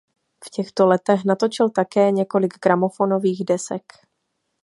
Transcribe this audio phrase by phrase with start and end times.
[0.45, 3.83] V těchto letech natočil také několik gramofonových desek.